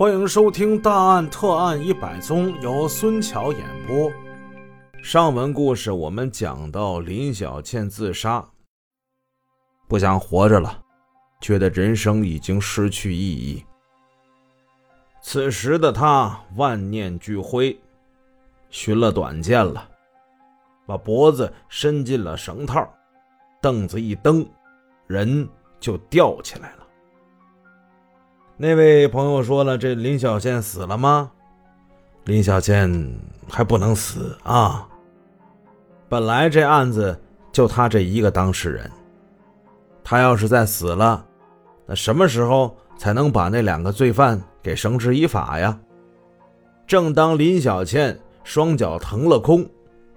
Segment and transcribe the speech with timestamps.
[0.00, 4.10] 欢迎收听《大案特案一百宗》，由孙桥演播。
[5.02, 8.42] 上文故事我们讲到林小倩自杀，
[9.86, 10.82] 不想活着了，
[11.38, 13.62] 觉得人生已经失去意义。
[15.20, 17.78] 此时的她万念俱灰，
[18.70, 19.86] 寻了短见了，
[20.86, 22.88] 把脖子伸进了绳套，
[23.60, 24.48] 凳子一蹬，
[25.06, 25.46] 人
[25.78, 26.86] 就吊起来了。
[28.62, 31.30] 那位朋友说了：“这林小倩死了吗？”
[32.24, 33.10] 林小倩
[33.48, 34.86] 还不能死啊！
[36.10, 37.18] 本来这案子
[37.50, 38.90] 就他这一个当事人，
[40.04, 41.24] 他要是再死了，
[41.86, 45.80] 那什么时候才能把那两个罪犯给绳之以法呀？
[46.86, 48.14] 正当林小倩
[48.44, 49.66] 双脚腾了空，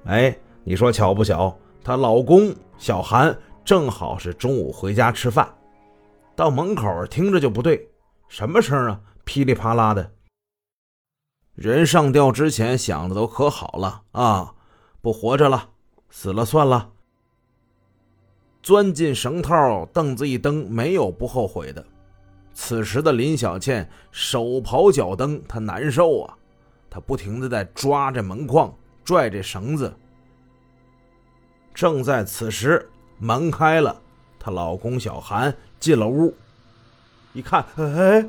[0.03, 1.58] 哎，你说巧不巧？
[1.81, 3.34] 她老公小韩
[3.64, 5.48] 正好是中午回家吃饭，
[6.36, 7.89] 到门口听着就不对。
[8.34, 9.00] 什么声啊？
[9.26, 10.12] 噼里啪啦的。
[11.54, 14.56] 人上吊之前想的都可好了啊，
[15.02, 15.70] 不活着了，
[16.09, 16.94] 死了算了。
[18.64, 21.86] 钻进绳套，凳子一蹬，没有不后悔的。
[22.56, 26.36] 此时的林小倩手刨脚蹬，她难受啊，
[26.90, 28.75] 她不停的在抓着门框，
[29.06, 29.95] 拽着绳子。
[31.72, 34.02] 正在此时，门开了，
[34.40, 36.36] 她老公小韩进了屋。
[37.34, 38.26] 一看，哎，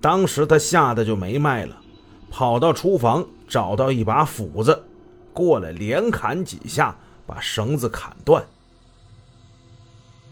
[0.00, 1.76] 当时他吓得就没脉了，
[2.30, 4.82] 跑到厨房找到一把斧子，
[5.32, 8.42] 过来连砍几下，把绳子砍断。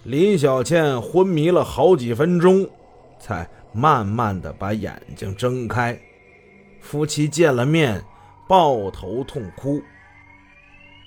[0.05, 2.67] 林小倩昏迷了好几分钟，
[3.19, 5.99] 才慢慢的把眼睛睁开。
[6.81, 8.03] 夫妻见了面，
[8.49, 9.83] 抱头痛哭。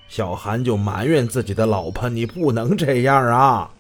[0.08, 3.72] 小韩就埋怨自己的老婆：“你不能这样啊！”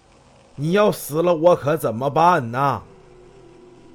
[0.60, 2.82] 你要死了，我可怎么办呢？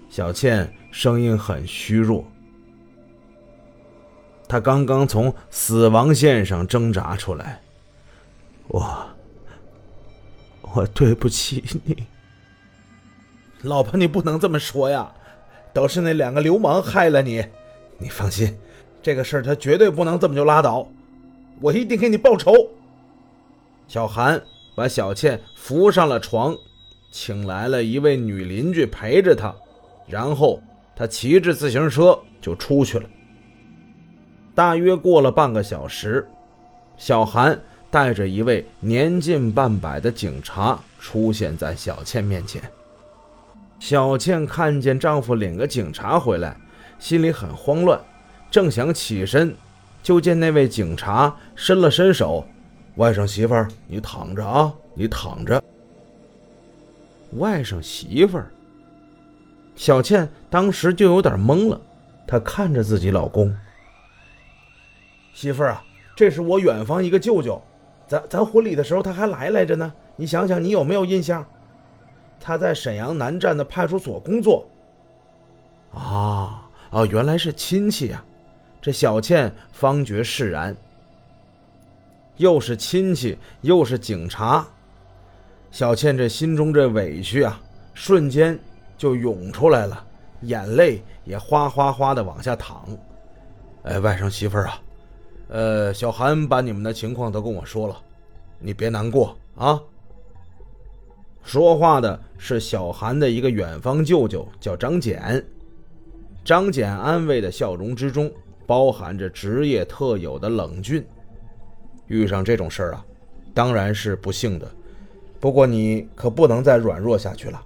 [0.09, 2.25] 小倩声音很虚弱，
[4.49, 7.61] 她刚刚从死亡线上挣扎出来。
[8.69, 9.07] 我，
[10.75, 12.05] 我对不起你，
[13.61, 15.13] 老婆，你不能这么说呀，
[15.75, 17.45] 都是那两个流氓害了你。
[17.99, 18.57] 你放心，
[19.03, 20.89] 这个事儿他绝对不能这么就拉倒，
[21.61, 22.55] 我一定给你报仇。
[23.87, 24.43] 小韩。
[24.75, 26.57] 把小倩扶上了床，
[27.11, 29.55] 请来了一位女邻居陪着她，
[30.07, 30.63] 然后
[30.97, 33.09] 她骑着自行车就出去了。
[34.55, 36.27] 大约过了半个小时，
[36.97, 42.63] 小韩带着一位年近半百的警察出现在小倩面前。
[43.81, 46.57] 小倩看见丈夫领个警察回来，
[46.99, 48.01] 心里很慌乱，
[48.51, 49.55] 正想起身，
[50.03, 52.47] 就见那位警察伸了伸手。
[52.97, 55.63] 外甥媳妇儿，你躺着啊，你躺着。
[57.39, 58.47] 外甥媳妇儿，
[59.75, 61.81] 小倩当时就有点懵了，
[62.27, 63.53] 她看着自己老公，
[65.33, 65.83] 媳妇儿啊，
[66.15, 67.61] 这是我远方一个舅舅，
[68.07, 71.45] 咱咱婚礼的时候他还来来着呢，你想想你有没有印象？
[72.39, 74.69] 他在沈阳南站的派出所工作。
[75.93, 78.25] 啊啊，原来是亲戚呀，
[78.81, 80.77] 这小倩方觉释然。
[82.37, 84.67] 又是亲戚，又是警察，
[85.71, 87.61] 小倩这心中这委屈啊，
[87.95, 88.59] 瞬间
[88.99, 90.05] 就涌出来了，
[90.43, 92.85] 眼泪也哗哗哗的往下淌。
[93.85, 94.83] 哎，外甥媳妇儿啊，
[95.49, 97.97] 呃，小韩把你们的情况都跟我说了，
[98.59, 99.81] 你别难过啊。
[101.43, 105.45] 说话的是小韩的一个远方舅舅，叫张简。
[106.43, 108.33] 张简安慰的笑容之中，
[108.67, 111.05] 包含着职业特有的冷峻。
[112.15, 113.05] 遇上这种事儿啊，
[113.53, 114.71] 当然是不幸的。
[115.41, 117.61] 不过你可不能再软弱下去了，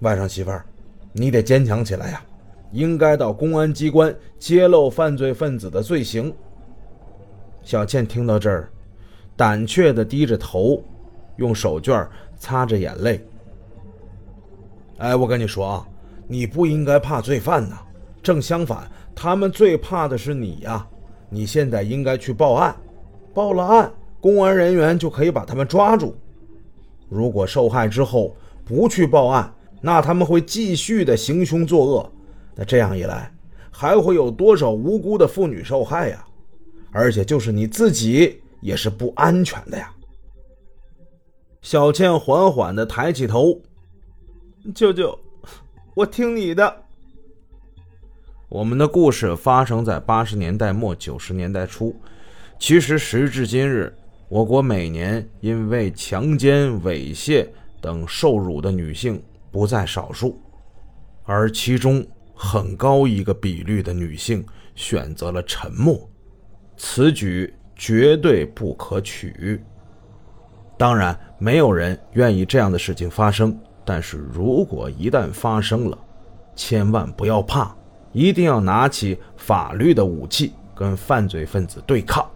[0.00, 0.64] 外甥媳妇儿，
[1.12, 2.22] 你得坚强起来呀！
[2.72, 6.32] 应该到公安机关揭露犯罪分子的罪行。
[7.62, 8.68] 小倩听到这儿，
[9.36, 10.82] 胆怯地低着头，
[11.36, 12.06] 用手绢
[12.36, 13.24] 擦着眼泪。
[14.98, 15.88] 哎，我跟你说啊，
[16.28, 17.78] 你不应该怕罪犯呐，
[18.22, 20.86] 正相反，他们最怕的是你呀！
[21.28, 22.76] 你现在应该去报案。
[23.36, 26.16] 报了案，公安人员就可以把他们抓住。
[27.10, 28.34] 如果受害之后
[28.64, 32.12] 不去报案，那他们会继续的行凶作恶。
[32.54, 33.30] 那这样一来，
[33.70, 36.24] 还会有多少无辜的妇女受害呀？
[36.90, 39.92] 而且就是你自己也是不安全的呀。
[41.60, 43.60] 小倩缓缓的抬起头，
[44.74, 45.18] 舅舅，
[45.94, 46.74] 我听你的。
[48.48, 51.94] 我们的故事发生在八十年代末九十年代初。
[52.58, 53.94] 其实时至今日，
[54.28, 57.46] 我国每年因为强奸、猥亵
[57.80, 60.40] 等受辱的女性不在少数，
[61.24, 62.04] 而其中
[62.34, 64.44] 很高一个比率的女性
[64.74, 66.08] 选择了沉默，
[66.76, 69.62] 此举绝对不可取。
[70.78, 73.56] 当然，没有人愿意这样的事情发生。
[73.84, 75.98] 但是如果一旦发生了，
[76.56, 77.74] 千万不要怕，
[78.12, 82.28] 一定要拿起法律的武器跟犯罪分子对抗，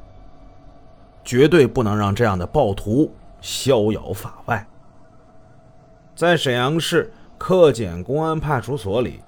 [1.24, 4.66] 绝对不能让这样的暴徒逍遥法外。
[6.14, 9.20] 在沈阳市克检公安派出所里，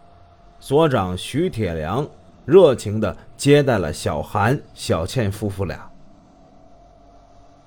[0.60, 2.06] 所长徐铁良
[2.44, 5.90] 热情地接待了小韩、小倩夫妇俩。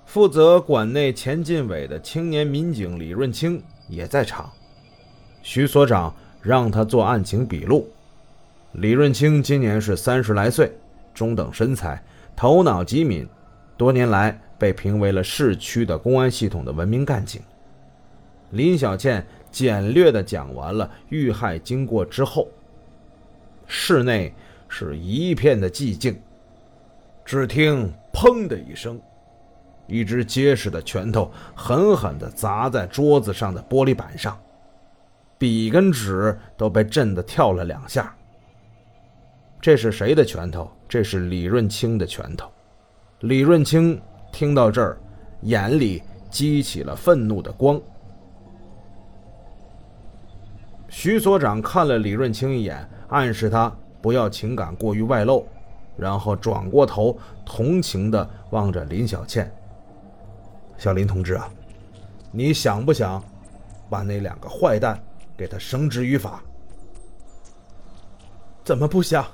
[0.06, 4.50] 负责管内前进委的青年民警李润清也在场。
[5.42, 7.90] 徐所长让他做案情笔录。
[8.74, 10.72] 李润清今年是三十来岁，
[11.14, 12.02] 中等身材，
[12.36, 13.28] 头脑机敏，
[13.78, 17.42] 多年来被评为了市区的公安系统的文明干警。
[18.52, 22.48] 林小倩简略地讲完了遇害经过之后，
[23.68, 24.34] 室内
[24.70, 26.20] 是一片的寂静，
[27.26, 29.02] 只听“砰”的一声。
[29.88, 34.40] 一只结实的拳头狠狠地砸在桌子上的玻璃板上，
[35.38, 38.16] 笔跟纸都被震得跳了两下。
[39.62, 40.72] 这是谁的拳头？
[40.88, 42.50] 这是李润清的拳头。
[43.22, 44.00] 李润清
[44.34, 44.98] 听到这儿，
[45.44, 47.80] 眼里激起了愤怒的光。
[50.90, 55.48] 徐所长看了李润清一眼，暗示他不要情感过于外露，
[55.96, 59.50] 然后转过头，同情地望着林小倩。
[60.78, 61.50] 小林同志啊，
[62.32, 63.24] 你想不想
[63.90, 65.02] 把那两个坏蛋
[65.38, 66.44] 给他绳之于法？
[68.66, 69.26] 怎么不想？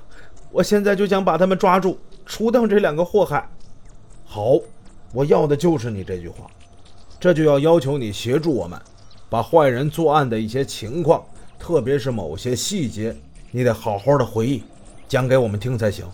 [0.52, 3.48] 我现在就想把他们抓住，除掉这两个祸害。
[4.34, 4.58] 好，
[5.12, 6.50] 我要的就是你这句话。
[7.20, 8.80] 这就要要求你协助我们，
[9.28, 11.22] 把坏人作案的一些情况，
[11.58, 13.14] 特别是某些细节，
[13.50, 14.62] 你得好好的回忆，
[15.06, 16.06] 讲给我们听才行。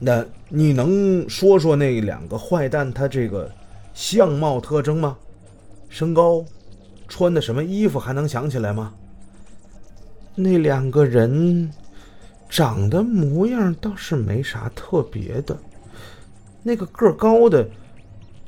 [0.00, 3.48] 那你能说说那两个坏蛋他这个
[3.94, 5.16] 相貌特征吗？
[5.88, 6.44] 身高，
[7.06, 8.92] 穿的什么衣服还能想起来吗？
[10.34, 11.70] 那两个人
[12.48, 15.56] 长得模样倒是没啥特别的。
[16.62, 17.68] 那个个高的，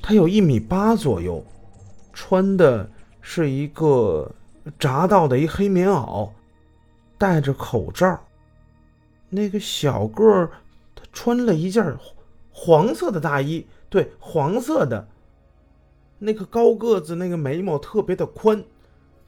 [0.01, 1.45] 他有一米八左右，
[2.13, 4.31] 穿的是一个
[4.79, 6.31] 扎到的一黑棉袄，
[7.19, 8.19] 戴着口罩。
[9.29, 10.51] 那个小个儿。
[11.13, 11.99] 穿了一件
[12.53, 15.09] 黄色的大衣，对，黄色的。
[16.21, 18.63] 那个高个子，那个眉毛特别的宽，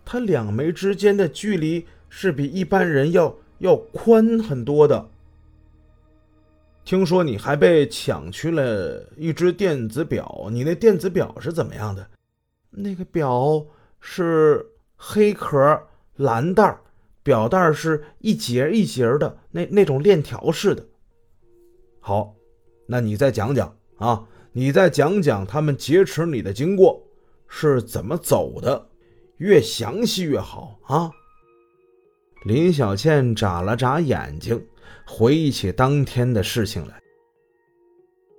[0.05, 5.09] 他两眉之间的距离是比一般人要要宽很多的。
[6.85, 12.05] 听说你还被抢去了一只电子表，你那电子表是怎么样的？
[12.71, 13.65] 那个表
[14.01, 14.67] 是
[14.97, 15.81] 黑壳
[16.17, 16.77] 蓝带
[17.23, 20.85] 表带是一节一节的，那那种链条式的。
[22.01, 22.35] 好，
[22.87, 27.01] 那你再讲讲啊，你再讲讲他们劫持你的经过
[27.47, 28.89] 是怎么走的，
[29.37, 31.13] 越详细越好啊。
[32.45, 34.65] 林小倩眨了眨眼睛，
[35.07, 37.01] 回忆起当天的事情来，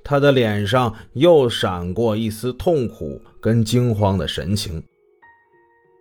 [0.04, 4.84] 她的脸上又闪过一丝痛苦跟惊慌的神情，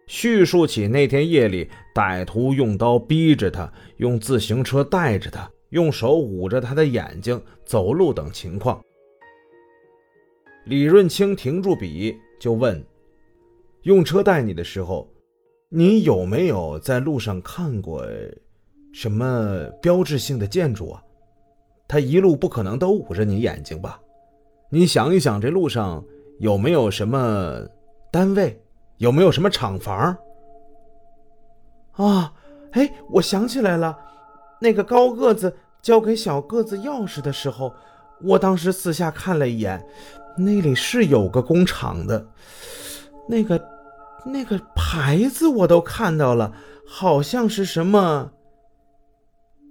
[0.06, 5.50] 叙述起那天夜里歹徒用刀逼着她，用自行车带着她。
[5.72, 8.78] 用手捂着他的眼睛走路等情况，
[10.66, 12.84] 李润清停住笔，就问
[13.84, 15.08] ：“用车带你的时候，
[15.74, 18.06] 你有没有在路上看过
[18.92, 21.02] 什么标志性的建筑啊？
[21.88, 23.98] 他一路不可能都捂着你眼睛吧？
[24.68, 26.04] 你想一想，这路上
[26.40, 27.66] 有没有什么
[28.10, 28.62] 单位，
[28.98, 30.14] 有没有什么厂房？
[31.92, 32.34] 啊，
[32.72, 33.98] 哎，我想起来了。”
[34.60, 37.72] 那个高个子交给小个子钥匙的时候，
[38.22, 39.82] 我当时四下看了一眼，
[40.36, 42.26] 那里是有个工厂的，
[43.26, 43.58] 那个
[44.24, 46.52] 那个牌子我都看到了，
[46.86, 48.32] 好像是什么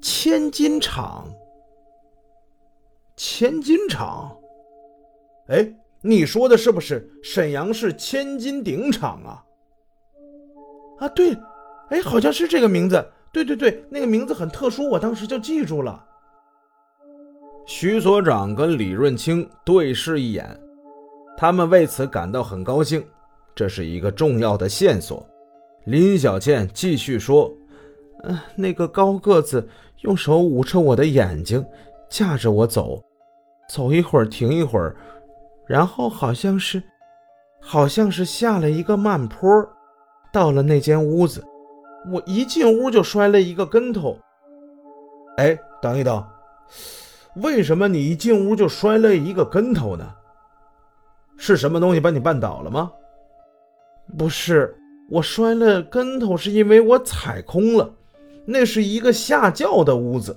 [0.02, 1.28] 千金厂。
[3.16, 4.36] 千金厂？
[5.48, 9.44] 哎，你说的是不是沈阳市千金鼎厂啊？
[11.00, 11.38] 啊，对，
[11.90, 13.06] 哎，好像是这个名字。
[13.32, 16.04] 对对对，那个名字很特殊，我当时就记住了。
[17.66, 20.60] 徐所长跟李润清对视一眼，
[21.38, 23.06] 他们为此感到很高兴，
[23.56, 25.26] 这是一个重要的线索。
[25.86, 27.52] 林小倩继续说
[28.24, 29.68] ：“嗯，那个高个子
[30.02, 31.66] 用手捂着我的眼睛，
[32.10, 33.04] 架着我走，
[33.70, 34.96] 走一会儿停一会儿，
[35.66, 36.82] 然后好像是，
[37.60, 39.48] 好像是下了一个慢坡，
[40.32, 41.44] 到了那间屋子，
[42.12, 44.18] 我一进屋就摔了一个跟头。
[45.38, 46.24] 哎，等一等，
[47.38, 50.14] 为什么你一进屋就摔了一个跟头呢？
[51.38, 52.92] 是什么东西把你绊倒了吗？
[54.18, 54.76] 不是，
[55.10, 57.94] 我摔了跟头是因为我踩空了。
[58.46, 60.36] 那是一个下轿的屋子。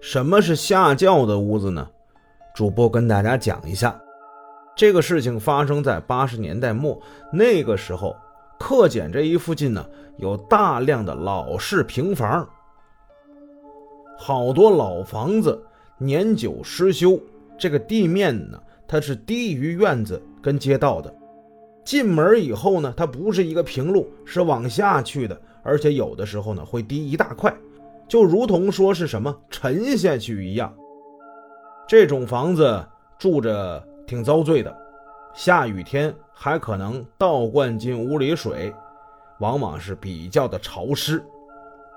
[0.00, 1.88] 什么是下轿的屋子呢？
[2.54, 3.98] 主播跟大家讲一下，
[4.76, 7.00] 这个事情发生在八十年代末。
[7.32, 8.14] 那个时候，
[8.58, 9.84] 克俭这一附近呢，
[10.18, 12.46] 有大量的老式平房，
[14.18, 15.64] 好多老房子
[15.98, 17.18] 年久失修，
[17.58, 18.60] 这个地面呢。
[18.86, 21.12] 它是低于院子跟街道的，
[21.84, 27.54] 进门以后呢，它不是一个平路，是往下去的，而且有的时候呢会低一大块，
[28.08, 30.74] 就如同说是什么沉下去一样。
[31.86, 32.82] 这种房子
[33.18, 34.74] 住着挺遭罪的，
[35.34, 38.74] 下雨天还可能倒灌进屋里水，
[39.40, 41.22] 往往是比较的潮湿。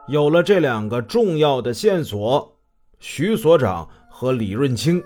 [0.08, 2.54] 有了这两个重要的线索，
[3.00, 5.02] 徐所长和李润清。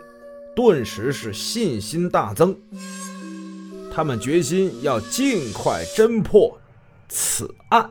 [0.54, 2.54] 顿时是信心大增，
[3.94, 6.58] 他们决心要尽快侦破
[7.10, 7.90] 此案。